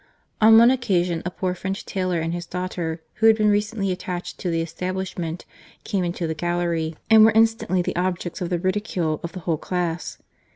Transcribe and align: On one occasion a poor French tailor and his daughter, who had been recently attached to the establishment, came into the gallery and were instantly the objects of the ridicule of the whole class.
On 0.41 0.57
one 0.57 0.71
occasion 0.71 1.21
a 1.25 1.29
poor 1.29 1.53
French 1.53 1.85
tailor 1.85 2.19
and 2.21 2.33
his 2.33 2.47
daughter, 2.47 3.03
who 3.17 3.27
had 3.27 3.35
been 3.37 3.49
recently 3.51 3.91
attached 3.91 4.39
to 4.39 4.49
the 4.49 4.59
establishment, 4.63 5.45
came 5.83 6.03
into 6.03 6.25
the 6.25 6.33
gallery 6.33 6.95
and 7.11 7.23
were 7.23 7.29
instantly 7.35 7.83
the 7.83 7.95
objects 7.95 8.41
of 8.41 8.49
the 8.49 8.57
ridicule 8.57 9.19
of 9.21 9.33
the 9.33 9.41
whole 9.41 9.57
class. 9.57 10.17